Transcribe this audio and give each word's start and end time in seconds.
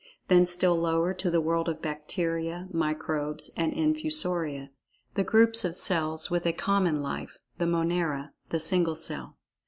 Then 0.29 0.47
still 0.47 0.75
lower 0.79 1.13
to 1.13 1.29
the 1.29 1.39
world 1.39 1.69
of 1.69 1.79
bacteria, 1.79 2.67
microbes, 2.71 3.51
and[Pg 3.55 3.75
35] 3.75 3.77
infusoria—the 3.87 5.23
groups 5.23 5.63
of 5.63 5.75
cells 5.75 6.31
with 6.31 6.47
a 6.47 6.53
common 6.53 7.03
life—the 7.03 7.65
monera—the 7.67 8.59
single 8.59 8.95
cell. 8.95 9.37